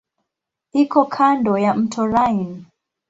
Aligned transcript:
Iko 0.73 0.99
kando 1.05 1.57
ya 1.57 1.73
mto 1.73 2.01
Rhine. 2.07 2.65